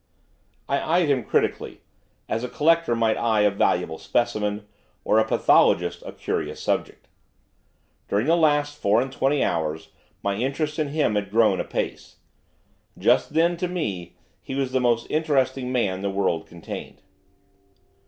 [0.67, 1.81] I eyed him critically,
[2.27, 4.65] as a collector might eye a valuable specimen,
[5.03, 7.07] or a pathologist a curious subject.
[8.07, 9.89] During the last four and twenty hours
[10.23, 12.15] my interest in him had grown apace.
[12.97, 17.03] Just then, to me, he was the most interesting man the world contained.